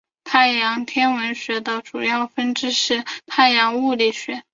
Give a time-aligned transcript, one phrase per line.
[0.23, 4.41] 太阳天文学的主要分支是太阳物理学。